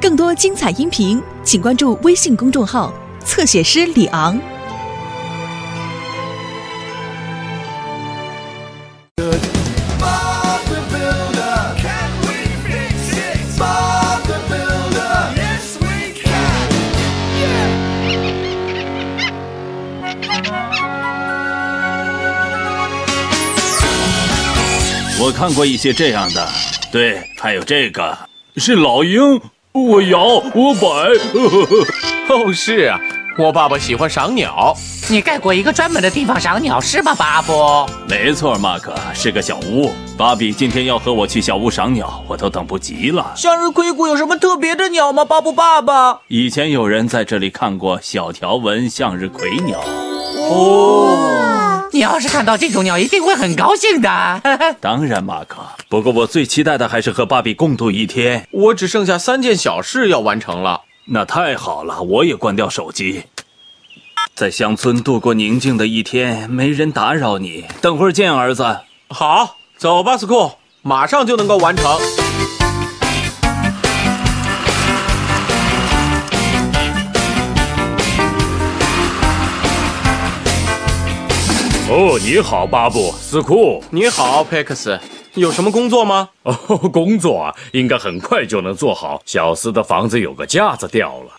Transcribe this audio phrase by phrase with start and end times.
[0.00, 2.92] 更多精彩音频请关注微信公众号，
[3.24, 4.38] 侧写师李昂。
[25.26, 26.46] 我看过一些这样的，
[26.92, 28.14] 对，还有这个。
[28.56, 29.40] 是老鹰，
[29.72, 30.86] 我摇我摆，
[31.32, 33.00] 呵呵呵哦，是啊，
[33.36, 34.72] 我爸爸喜欢赏鸟。
[35.10, 37.52] 你盖过一个专门的地方赏鸟是吧，巴布？
[38.08, 39.90] 没错，马克是个小屋。
[40.16, 43.32] 芭比今天要和我去小屋赏鸟，我都等不及了。
[43.34, 46.20] 向日葵谷有什么特别的鸟吗，巴布爸爸？
[46.28, 49.80] 以前有人在这里看过小条纹向日葵鸟，
[51.94, 54.42] 你要是看到这种鸟，一定会很高兴的。
[54.82, 55.58] 当然，马克。
[55.88, 58.48] 不过我最期待的还是和芭比共度一天。
[58.50, 60.80] 我只剩下三件小事要完成了。
[61.06, 63.22] 那太好了，我也关掉手机，
[64.34, 67.66] 在乡村度过宁静的一天，没人打扰你。
[67.80, 68.80] 等会儿见，儿子。
[69.08, 70.50] 好，走吧，斯库，
[70.82, 71.96] 马上就能够完成。
[81.96, 83.80] 哦，你好，巴布斯库。
[83.90, 84.98] 你好，佩克斯，
[85.34, 86.28] 有什么工作吗？
[86.42, 86.52] 哦，
[86.92, 89.22] 工作啊，应该很快就能做好。
[89.24, 91.30] 小斯的房子有个架子掉了。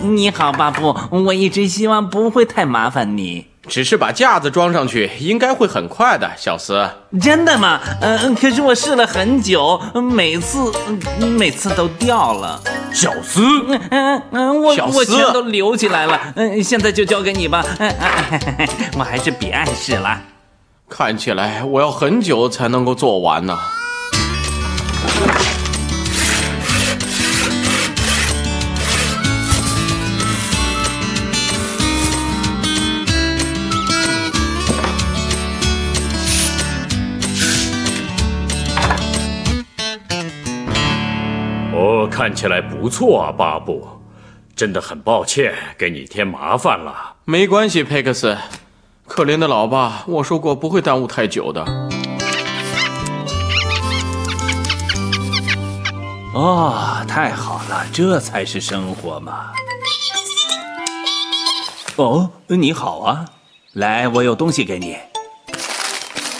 [0.00, 3.44] 你好，巴布，我一直希望不会太麻烦你。
[3.68, 6.88] 只是把架子装上去，应该会很快的，小斯。
[7.20, 7.78] 真的吗？
[8.00, 9.78] 嗯、可是我试了很久，
[10.10, 10.72] 每次、
[11.20, 12.58] 嗯每次都掉了。
[12.92, 16.20] 小斯，嗯嗯嗯，我我全都留起来了。
[16.36, 17.64] 嗯，现在就交给你吧。
[17.78, 17.88] 嗯
[18.58, 20.20] 嗯，我还是别碍事了。
[20.88, 23.54] 看起来我要很久才能够做完呢。
[23.54, 23.77] 哦，
[42.08, 43.86] 看起来不错啊，巴布。
[44.56, 47.14] 真的很抱歉给你添麻烦了。
[47.24, 48.36] 没关系，佩克斯。
[49.06, 51.64] 可怜的老爸，我说过不会耽误太久的。
[56.34, 59.52] 哦，太好了，这才是生活嘛。
[61.94, 63.24] 哦，你好啊，
[63.72, 64.96] 来，我有东西给你。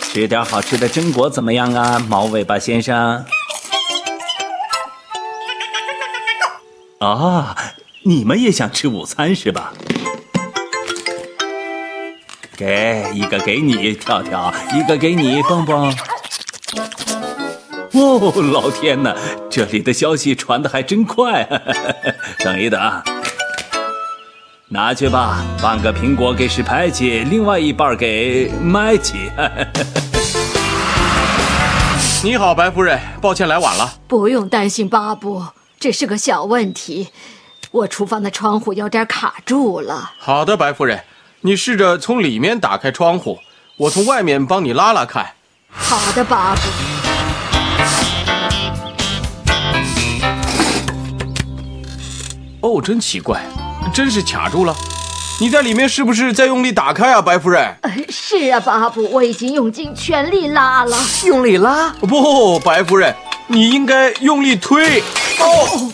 [0.00, 3.24] 吃点好吃的榛果怎么样啊，毛尾巴先生？
[6.98, 7.54] 啊，
[8.04, 9.74] 你们也想吃午餐是吧？
[12.56, 15.94] 给一个给你，跳跳，一个给你，蹦蹦。
[17.92, 19.14] 哦，老天呐，
[19.50, 21.46] 这里的消息传的还真快。
[22.40, 22.80] 等一等，
[24.68, 29.30] 拿去吧，半个苹果给史派奇，另外一半给麦奇。
[32.24, 33.92] 你好，白夫人，抱歉来晚了。
[34.08, 35.44] 不用担心，巴布，
[35.78, 37.08] 这是个小问题。
[37.70, 40.12] 我厨房的窗户有点卡住了。
[40.18, 41.04] 好的，白夫人，
[41.42, 43.38] 你试着从里面打开窗户，
[43.76, 45.34] 我从外面帮你拉拉看。
[45.68, 46.60] 好的，巴布。
[52.62, 53.42] 哦，真奇怪，
[53.92, 54.74] 真是卡住了。
[55.38, 57.76] 你在里面是不是在用力打开啊，白夫人？
[57.82, 60.96] 呃是啊，巴布，我已经用尽全力拉了。
[61.26, 63.14] 用力拉，不，白夫人，
[63.48, 65.02] 你应该用力推。
[65.38, 65.92] 哦，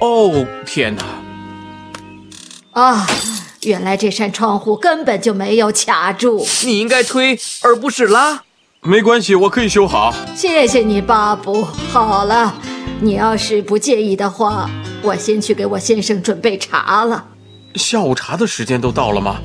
[0.00, 1.04] 哦，天哪！
[2.72, 3.06] 啊，
[3.62, 6.46] 原来这扇窗户根本就没有卡住。
[6.64, 8.42] 你应该推而不是拉。
[8.80, 10.14] 没关系，我可以修好。
[10.34, 11.62] 谢谢你，巴布。
[11.62, 12.54] 好了，
[13.00, 14.68] 你要是不介意的话，
[15.02, 17.26] 我先去给我先生准备茶了。
[17.76, 19.40] 下午茶的时间都到了吗？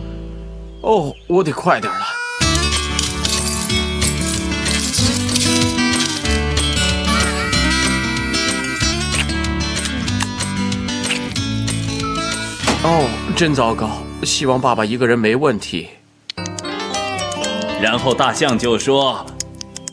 [0.82, 2.06] 哦，我得快点了。
[13.38, 13.88] 真糟糕！
[14.24, 15.90] 希望爸爸一个人没问题。
[17.80, 19.24] 然后大象就说：“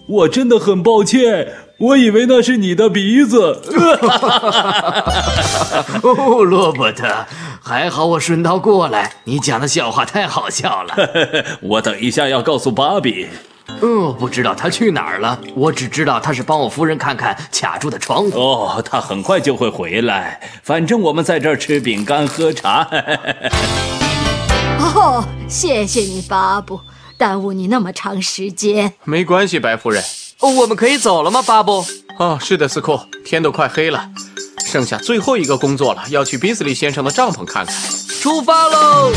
[0.08, 3.60] 我真的很抱歉，我以为那是你的鼻子。
[6.02, 7.06] 哦，罗伯特，
[7.62, 9.16] 还好我顺道过来。
[9.24, 10.94] 你讲的笑话太好笑了。
[11.60, 13.26] 我等一下要告诉芭比。
[13.80, 15.38] 哦，不知道他去哪儿了。
[15.54, 18.38] 我只知道他是帮我夫人看看卡住的窗户。
[18.38, 20.40] 哦，他很快就会回来。
[20.62, 22.88] 反正我们在这儿吃饼干、喝茶。
[24.94, 26.80] 哦，谢谢你，巴布。
[27.16, 28.92] 耽误你那么长时间。
[29.04, 30.02] 没关系，白夫人。
[30.40, 31.84] 哦我们可以走了吗，巴布？
[32.18, 34.10] 哦，是的，斯库，天都快黑了，
[34.66, 37.74] 剩下最后一个工作了，要去比斯利先生的帐篷看看。
[38.20, 39.12] 出发喽！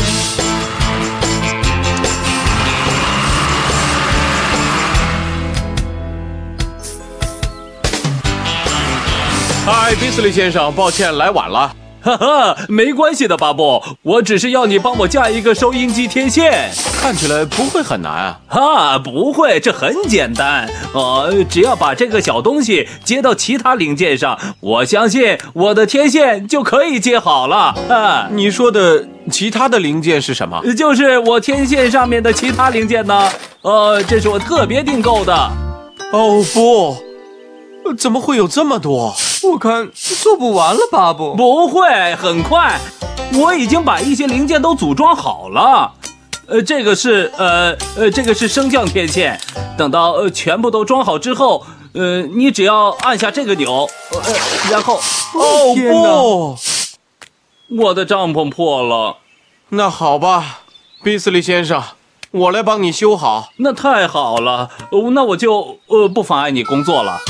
[9.70, 11.70] 嗨，比斯利先生，抱歉来晚了。
[12.00, 16.70] 哈哈，没关系的，巴布，我只是要你帮我架一个收音机天线。
[17.02, 18.40] 看起来不会很难啊。
[18.48, 20.66] 哈，不会，这很简单。
[20.94, 27.74] 呃，只要把这个小东西接到其他零件上，我相信我的天线就可以接好了。
[27.90, 30.62] 啊，你说的其他的零件是什么？
[30.74, 33.30] 就是我天线上面的其他零件呢。
[33.60, 35.34] 呃，这是我特别订购的。
[36.10, 36.96] 哦不，
[37.98, 39.14] 怎么会有这么多？
[39.44, 41.34] 我看做不完了，巴布。
[41.34, 42.80] 不会，很快，
[43.34, 45.92] 我已经把一些零件都组装好了。
[46.46, 49.38] 呃，这个是呃呃，这个是升降天线。
[49.76, 54.34] 等到呃全部都装好之后，呃，你只要按下这个钮，呃，呃
[54.70, 54.98] 然后
[55.34, 56.56] 哦
[57.68, 59.18] 不，我的帐篷破了。
[59.68, 60.60] 那好吧，
[61.04, 61.82] 比斯利先生，
[62.32, 63.50] 我来帮你修好。
[63.58, 67.20] 那太好了，呃那我就呃不妨碍你工作了。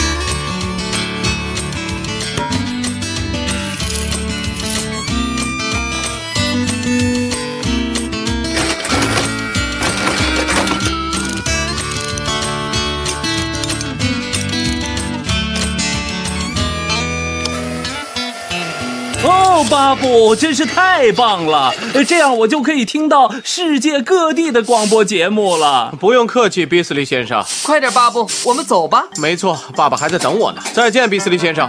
[19.25, 21.75] 哦，巴布，真是太棒了！
[21.93, 25.93] 呃这样我就可以听到世界各地的广播节目了。
[25.99, 27.45] 不用客气，比斯利先生。
[27.65, 29.05] 快点，巴布，我们走吧。
[29.21, 30.63] 没错，爸爸还在等我呢。
[30.73, 31.69] 再见，比斯利先生。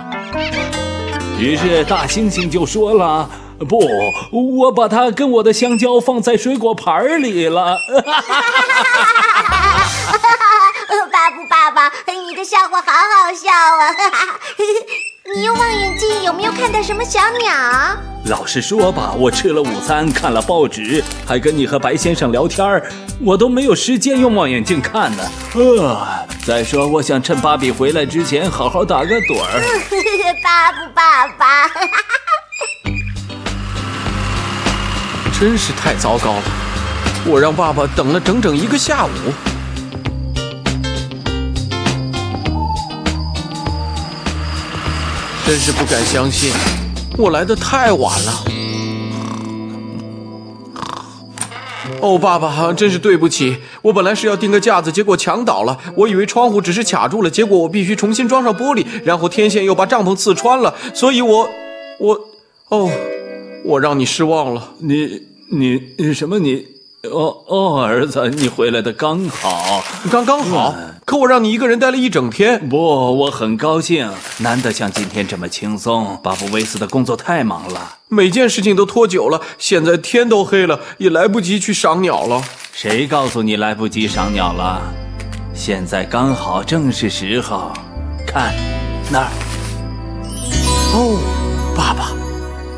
[1.40, 3.28] 于是大猩猩就说了
[3.68, 3.80] ：“不，
[4.60, 7.80] 我把它跟我的香蕉放在水果盘里了。
[11.12, 13.96] 巴布爸爸，你的笑话好好笑啊！
[15.35, 22.91] 你用望远镜有没有看到什么小鸟？”老实说吧，我吃了午餐，看了报纸，还跟你和白先生聊天儿，
[23.21, 25.23] 我都没有时间用望远镜看呢。
[25.53, 26.05] 呃，
[26.45, 29.61] 再说，我想趁芭比回来之前好好打个盹儿。
[30.43, 31.69] 巴布爸爸，
[35.39, 36.43] 真是太糟糕了，
[37.25, 39.09] 我让爸爸等了整整一个下午。
[45.50, 46.51] 真是不敢相信，
[47.18, 48.44] 我来的太晚了。
[52.01, 55.75] 哦，爸爸，真是对不起，我本来是要钉个架子，结果墙倒了。
[55.96, 61.50] 我以为窗户只是卡住了，结果我必须重新装上玻璃，然后天线又把帐篷刺穿了，所以我，
[62.00, 62.19] 我，
[62.68, 62.92] 哦，
[63.66, 64.74] 我让你失望了。
[64.78, 66.63] 你你你什么你？
[67.04, 69.81] 哦哦，儿子，你回来的刚好。
[70.12, 70.75] 刚刚好，
[71.06, 72.68] 可我让你一个人待了一整天。
[72.68, 76.19] 不，我很高兴，难得像今天这么轻松。
[76.22, 82.44] 巴布维斯的工作太忙了，每件事情都拖久了，现在天都黑了，也来不及去赏鸟了。
[82.74, 84.81] 谁告诉你来不及赏鸟了？
[85.54, 87.72] 现在刚好正是时候。
[88.28, 88.54] 看，
[89.10, 89.31] 那儿，
[90.94, 92.12] 哦，爸爸，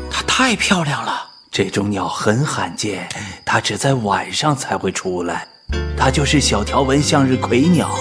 [0.08, 1.31] 她太漂亮了。
[1.52, 3.06] 这种鸟很罕见，
[3.44, 5.46] 它只在晚上才会出来。
[5.98, 7.94] 它就是小条纹向日葵鸟。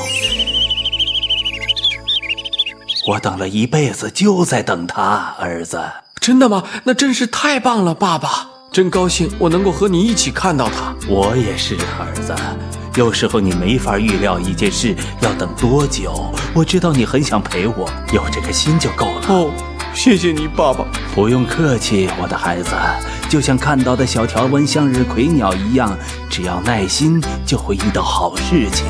[3.06, 5.84] 我等了一辈子，就在等它，儿子。
[6.22, 6.64] 真的吗？
[6.86, 10.96] 那真是太棒了，爸爸，真高兴我能够和你一起看到它。
[11.10, 12.34] 我也是，儿子。
[12.96, 16.34] 有时候你没法预料一件事要等多久。
[16.54, 19.26] 我知道你很想陪我，有这个心就够了。
[19.28, 19.52] 哦，
[19.94, 20.86] 谢谢你，爸爸。
[21.14, 22.72] 不用客气，我的孩子。
[23.30, 25.96] 就像看到的小条纹向日葵鸟一样，
[26.30, 28.86] 只要耐心，就会遇到好事情。